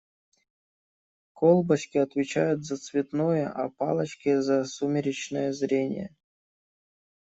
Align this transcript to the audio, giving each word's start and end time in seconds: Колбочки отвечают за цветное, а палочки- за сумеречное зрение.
Колбочки 1.37 1.99
отвечают 1.99 2.63
за 2.65 2.77
цветное, 2.77 3.47
а 3.51 3.69
палочки- 3.69 4.41
за 4.41 4.65
сумеречное 4.65 5.53
зрение. 5.53 6.15